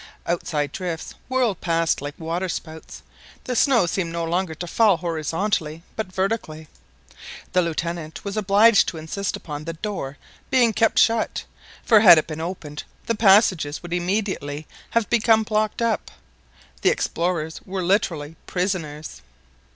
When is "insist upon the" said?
8.97-9.73